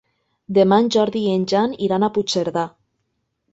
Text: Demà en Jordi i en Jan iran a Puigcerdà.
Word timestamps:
Demà 0.57 0.79
en 0.83 0.89
Jordi 0.95 1.21
i 1.27 1.35
en 1.35 1.45
Jan 1.53 1.77
iran 1.89 2.07
a 2.07 2.11
Puigcerdà. 2.17 2.67